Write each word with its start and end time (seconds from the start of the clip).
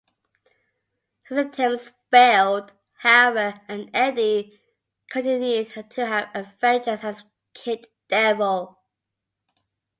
His 1.27 1.37
attempts 1.37 1.91
failed, 2.09 2.73
however, 2.95 3.53
and 3.67 3.91
Eddie 3.93 4.59
continued 5.11 5.71
to 5.91 6.05
have 6.07 6.29
adventures 6.33 7.03
as 7.03 7.23
Kid 7.53 7.85
Devil. 8.09 8.79